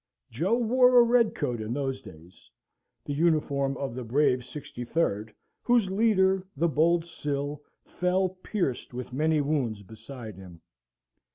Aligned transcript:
Joe 0.31 0.57
wore 0.57 0.97
a 0.97 1.03
red 1.03 1.35
coat 1.35 1.61
in 1.61 1.73
those 1.75 2.01
days 2.01 2.49
(the 3.05 3.13
uniform 3.13 3.77
of 3.77 3.93
the 3.93 4.03
brave 4.03 4.43
Sixty 4.43 4.83
third, 4.83 5.31
whose 5.61 5.91
leader, 5.91 6.43
the 6.57 6.67
bold 6.67 7.05
Sill, 7.05 7.61
fell 7.85 8.29
pierced 8.41 8.95
with 8.95 9.13
many 9.13 9.41
wounds 9.41 9.83
beside 9.83 10.37
him). 10.37 10.61